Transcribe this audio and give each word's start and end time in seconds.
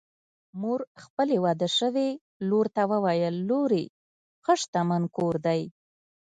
مور 0.61 0.79
خپلې 1.03 1.37
واده 1.45 1.69
شوې 1.77 2.09
لور 2.49 2.65
ته 2.75 2.83
وویل: 2.91 3.35
لورې! 3.49 3.85
ښه 4.43 4.53
شتمن 4.61 5.03
کور 5.17 5.35
دی 5.45 5.61